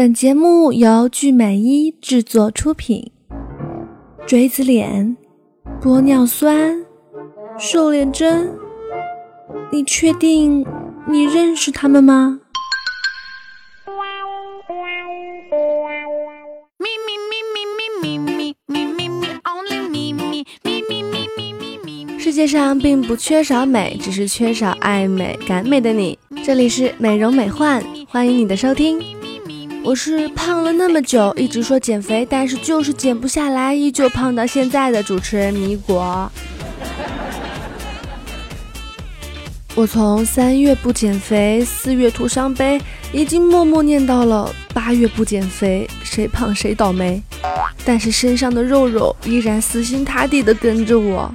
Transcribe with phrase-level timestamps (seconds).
[0.00, 3.12] 本节目由聚美一制作出品。
[4.26, 5.14] 锥子脸、
[5.78, 6.86] 玻尿酸、
[7.58, 8.50] 瘦脸针，
[9.70, 10.64] 你确定
[11.06, 12.40] 你认识他们吗？
[22.18, 26.18] 世界上并不缺少美，只是缺少爱美、感美的你。
[26.42, 29.19] 这里是美容美幻，欢迎你的收听。
[29.82, 36.30] 我是胖了那么久，一直说减肥，但是就是减不下来，依旧胖到现在的主持人米果。
[39.74, 42.78] 我从三月不减肥，四月徒伤悲，
[43.10, 47.22] 已经默默念到了八月不减肥，谁胖谁倒霉。
[47.84, 51.32] 但是身上的肉肉依然死心塌地地跟着我。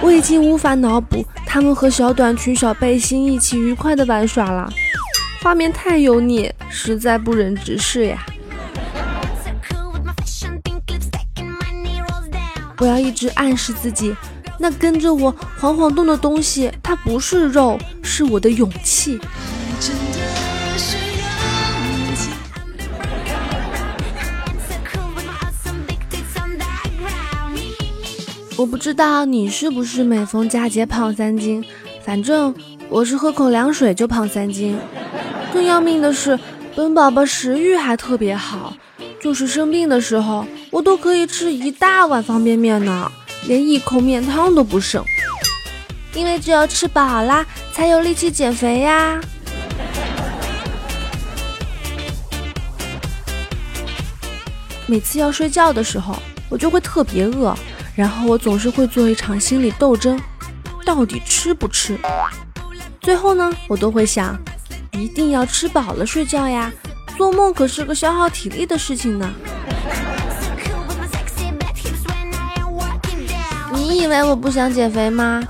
[0.00, 4.72] 我已经无法脑补他们和小短裙、小背心一起愉快的玩耍了，
[5.46, 8.26] 画面太油腻，实在不忍直视呀！
[12.78, 14.12] 我要一直暗示自己，
[14.58, 19.20] 那跟着我晃晃动的东西，它不是肉，是我的勇气。
[28.56, 31.64] 我不知道你是不是每逢佳节胖三斤，
[32.04, 32.52] 反正
[32.88, 34.76] 我是喝口凉水就胖三斤。
[35.56, 36.38] 更要命的是，
[36.74, 38.76] 本宝宝食欲还特别好，
[39.18, 43.10] 就是生病的时候，我都可以吃一大碗方便面呢，
[43.46, 45.02] 连一口面汤都不剩。
[46.12, 49.18] 因为只有吃饱啦，才有力气减肥呀。
[54.86, 56.16] 每次要睡觉的时候，
[56.50, 57.56] 我就会特别饿。
[57.94, 60.20] 然后我总是会做一场心理斗争，
[60.84, 61.98] 到底吃不吃？
[63.00, 64.38] 最后呢，我都会想，
[64.98, 66.72] 一定要吃饱了睡觉呀，
[67.16, 69.30] 做梦可是个消耗体力的事情呢。
[73.72, 75.42] 你以为我不想减肥吗？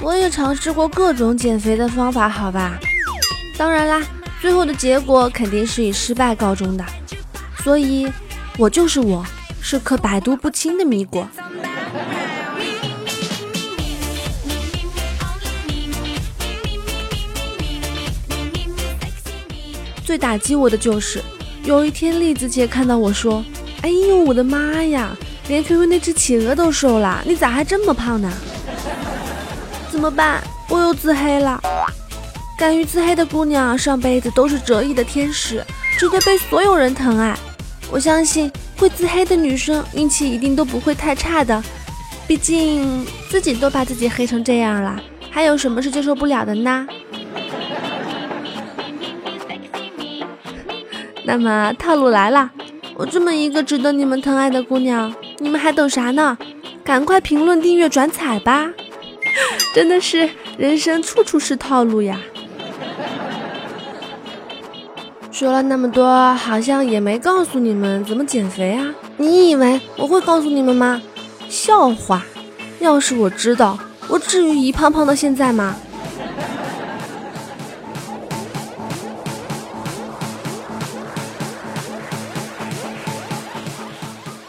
[0.00, 2.78] 我也尝试过各种减肥的方法，好吧？
[3.56, 4.02] 当然啦，
[4.40, 6.84] 最后的结果肯定是以失败告终的。
[7.62, 8.10] 所以，
[8.58, 9.24] 我就是我，
[9.60, 11.26] 是颗百毒不侵的米果。
[20.04, 21.22] 最打击我的就是，
[21.64, 23.42] 有一天栗子姐看到我说
[23.80, 25.16] ：“哎呦，我的妈呀，
[25.48, 28.30] 连 QQ 那只企鹅都瘦了，你咋还这么胖呢？”
[29.90, 30.44] 怎么办？
[30.68, 31.58] 我又自黑了。
[32.58, 35.64] 敢于自黑的姑娘，上辈子都是折翼的天使，
[35.98, 37.36] 值得被所有人疼爱。
[37.90, 41.62] 我相信会自黑的女生运气一定都不会太差的，
[42.26, 45.00] 毕竟自己都把自己黑成这样了，
[45.30, 46.86] 还有什么是接受不了的呢？
[51.24, 52.50] 那么套路来了，
[52.96, 56.36] 我这么一个值得你们疼爱的姑娘，你们还等啥呢？
[56.84, 58.70] 赶快评论、订阅、转采吧！
[59.74, 62.20] 真的是人生处处是套路呀。
[65.32, 68.94] 说了那么多，好像也没告诉你们怎么减肥啊？
[69.16, 71.00] 你以为我会告诉你们吗？
[71.48, 72.22] 笑话！
[72.80, 75.74] 要是我知道，我至于一胖胖到现在吗？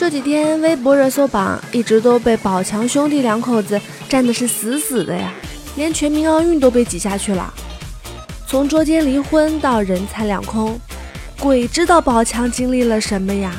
[0.00, 3.78] 这几天微博热搜榜一直都被宝强兄弟两口子
[4.08, 5.30] 占的是死死的呀，
[5.76, 7.52] 连全民奥运都被挤下去了。
[8.46, 10.80] 从捉奸离婚到人财两空，
[11.38, 13.54] 鬼知道宝强经历了什么呀？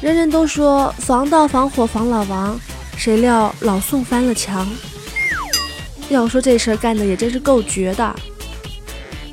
[0.00, 2.58] 人人都说防盗防火防老王，
[2.96, 4.66] 谁料老宋翻了墙。
[6.08, 8.16] 要说这事儿干的也真是够绝的。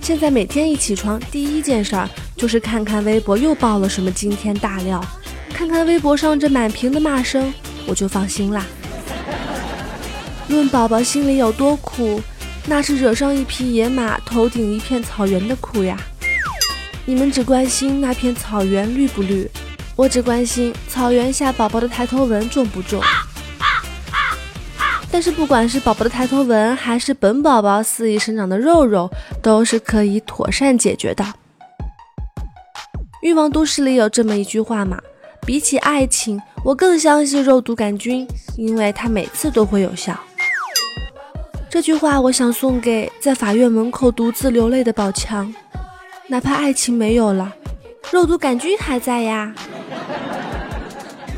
[0.01, 5.01] 现在每天一起床，第一件事儿就是看看微博又爆了什么惊天大料。
[5.61, 7.53] 看看微博上这满屏的骂声，
[7.85, 8.65] 我就放心啦。
[10.47, 12.19] 论宝宝心里有多苦，
[12.65, 15.95] 那是惹上一匹野马，头顶一片草原的苦呀。
[17.05, 19.47] 你们只关心那片草原绿不绿，
[19.95, 22.99] 我只关心草原下宝宝的抬头纹重不重。
[25.11, 29.11] 但是不管是宝宝的抬头纹，还是本宝宝肆意生长的肉肉，
[29.43, 31.23] 都是可以妥善解决的。
[33.21, 34.97] 欲望都市里有这么一句话嘛。
[35.45, 38.27] 比起爱情，我更相信肉毒杆菌，
[38.57, 40.17] 因为它每次都会有效。
[41.69, 45.53] 这句话我想送给在法院门口独自流泪的宝强，
[46.27, 47.53] 哪怕爱情没有了，
[48.11, 49.53] 肉毒杆菌还在呀。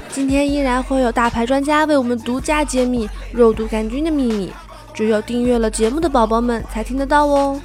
[0.09, 4.51] 今天依然会有大牌专家为我们独家揭秘肉毒杆菌的秘密，
[4.94, 7.59] 只有订阅了节目的宝宝们才听得到哦。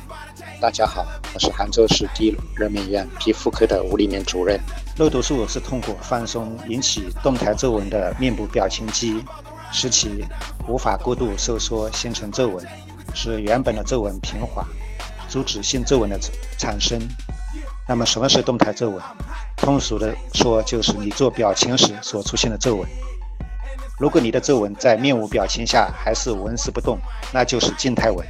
[0.60, 4.58] 大家好，我是杭州市第一人民医院皮肤科的吴立明主任。
[4.96, 9.22] 肉毒素是通过放松引起动态皱纹的面部表情肌，
[9.70, 10.25] 使其
[10.66, 12.66] 无法过度收缩形成皱纹，
[13.14, 14.66] 使原本的皱纹平滑，
[15.28, 16.19] 阻止新皱纹的
[16.58, 17.00] 产生。
[17.87, 19.00] 那么什么是动态皱纹？
[19.56, 22.88] 通俗的说，就是你做表情时所出现的皱纹。
[23.96, 26.99] 如果你的皱纹在面无表情下还是纹丝不动，
[27.32, 28.26] 那就是静态纹，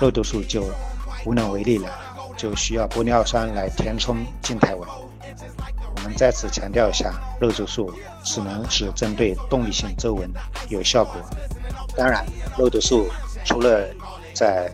[0.00, 0.62] 肉毒素就
[1.24, 1.88] 无能为力了，
[2.36, 4.88] 就需要玻尿酸来填充静态纹。
[5.96, 7.92] 我们再次强调一下，肉毒素
[8.22, 10.30] 只能是针对动力性皱纹
[10.68, 11.14] 有效果。
[11.96, 12.24] 当然，
[12.56, 13.08] 肉毒素
[13.44, 13.88] 除了
[14.32, 14.70] 在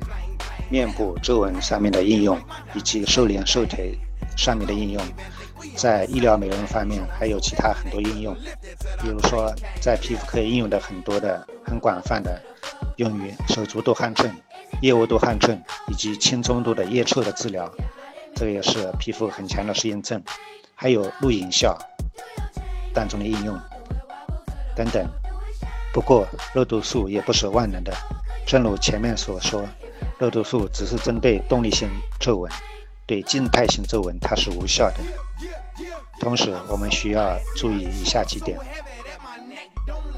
[0.70, 2.38] 面部皱纹上面的应用，
[2.74, 3.98] 以及瘦脸瘦腿
[4.36, 5.02] 上面的应用，
[5.76, 8.36] 在医疗美容方面还有其他很多应用。
[9.00, 12.40] 比如说，在皮肤科应用的很多的很广泛的，
[12.96, 14.30] 用于手足多汗症、
[14.84, 15.58] 腋窝多汗症
[15.88, 17.72] 以及轻中度的腋臭的治疗，
[18.36, 20.22] 这也是皮肤很强的适应症。
[20.74, 21.78] 还有露营效
[22.92, 23.58] 当中的应用
[24.76, 25.08] 等等。
[25.90, 27.94] 不过，肉毒素也不是万能的。
[28.44, 29.66] 正如前面所说，
[30.18, 31.88] 肉毒素只是针对动力性
[32.20, 32.52] 皱纹，
[33.06, 34.96] 对静态性皱纹它是无效的。
[36.20, 38.58] 同时，我们需要注意以下几点：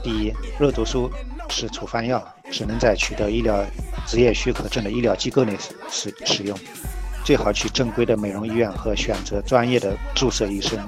[0.03, 1.09] 第一，肉毒素
[1.51, 3.65] 是处方药，只能在取得医疗
[4.07, 5.57] 职业许可证的医疗机构内
[5.91, 6.59] 使使用。
[7.25, 10.79] 最好去正规的美容医院和选择专业的注射医生，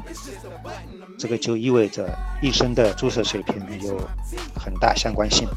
[1.18, 4.00] 这个就意味着医生的注射水平有
[4.54, 5.48] 很大相关性。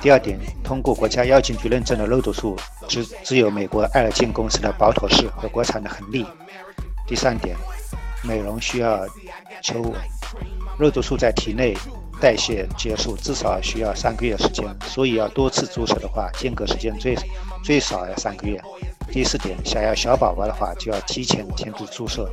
[0.00, 2.56] 第二点，通过国家药监局认证的肉毒素
[2.88, 6.24] 只只有美国爱尔金公司的保妥适和国产的恒力。
[7.06, 7.54] 第三点，
[8.24, 9.06] 美容需要
[9.60, 9.94] 求，
[10.78, 11.76] 肉毒素在体内
[12.20, 17.16] 代谢结束至少需要三个月时间，所以要多次注射的话，间隔时间最
[17.64, 18.60] 最少要三个月。
[19.10, 22.30] 第四点，想要小宝宝的话，就要提前停止注射。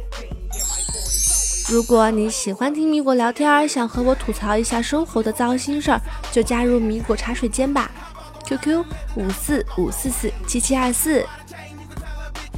[1.70, 6.02] 如果你喜欢听米果聊天，想和我吐槽一下生活的糟心事儿，
[6.32, 7.90] 就加入米果茶水间吧。
[8.46, 8.84] QQ
[9.16, 11.26] 五四五四四七七二四。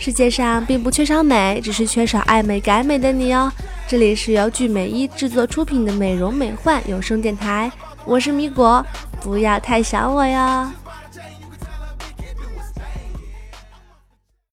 [0.09, 3.53] 世界上并不缺少美，只是缺少爱美改美的你哦。
[3.87, 7.71] 这里是由聚美一制作出品的美容美幻有声电台，
[8.05, 8.83] 我是米果，
[9.21, 10.67] 不要太想我哟。